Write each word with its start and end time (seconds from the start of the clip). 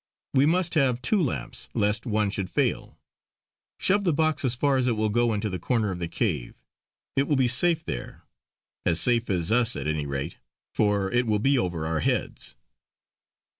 We 0.33 0.47
must 0.47 0.73
have 0.73 0.99
two 1.03 1.21
lamps 1.21 1.69
lest 1.75 2.07
one 2.07 2.31
should 2.31 2.49
fail. 2.49 2.97
Shove 3.77 4.03
the 4.03 4.11
box 4.15 4.43
as 4.43 4.55
far 4.55 4.77
as 4.77 4.87
it 4.87 4.93
will 4.97 5.09
go 5.09 5.31
into 5.31 5.47
the 5.47 5.59
corner 5.59 5.91
of 5.91 5.99
the 5.99 6.07
cave; 6.07 6.55
it 7.15 7.27
will 7.27 7.35
be 7.35 7.47
safe 7.47 7.85
there 7.85 8.23
as 8.83 8.99
safe 8.99 9.29
as 9.29 9.51
us 9.51 9.75
at 9.75 9.85
any 9.85 10.07
rate, 10.07 10.39
for 10.73 11.11
it 11.11 11.27
will 11.27 11.37
be 11.37 11.55
over 11.55 11.85
our 11.85 11.99
heads." 11.99 12.55